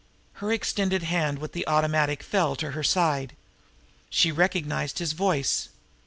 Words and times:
Her 0.41 0.51
extended 0.51 1.03
hand 1.03 1.37
with 1.37 1.51
the 1.51 1.67
automatic 1.67 2.23
fell 2.23 2.55
to 2.55 2.71
her 2.71 2.81
side. 2.83 3.35
She 4.09 4.29
had 4.29 4.37
recognized 4.39 4.97
his 4.97 5.13
voice. 5.13 5.69